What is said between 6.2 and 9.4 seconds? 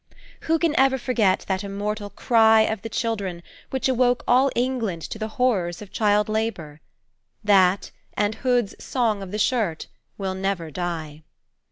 labor? That, and Hood's Song of the